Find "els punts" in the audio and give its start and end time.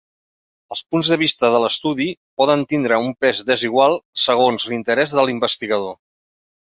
0.75-1.09